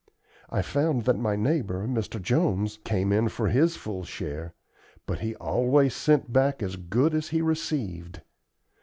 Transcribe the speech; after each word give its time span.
I 0.49 0.63
found 0.63 1.03
that 1.05 1.19
my 1.19 1.35
neighbor, 1.35 1.85
Mr. 1.85 2.19
Jones, 2.19 2.79
came 2.83 3.11
in 3.13 3.29
for 3.29 3.49
his 3.49 3.75
full 3.75 4.03
share, 4.03 4.55
but 5.05 5.19
he 5.19 5.35
always 5.35 5.93
sent 5.93 6.33
back 6.33 6.63
as 6.63 6.75
good 6.75 7.13
as 7.13 7.27
he 7.27 7.43
received. 7.43 8.23